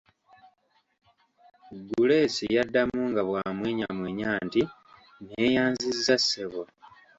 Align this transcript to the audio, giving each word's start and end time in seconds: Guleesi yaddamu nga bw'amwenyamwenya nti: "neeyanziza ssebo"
Guleesi 1.89 2.45
yaddamu 2.55 3.01
nga 3.11 3.21
bw'amwenyamwenya 3.27 4.29
nti: 4.45 4.61
"neeyanziza 5.25 6.15
ssebo" 6.21 6.61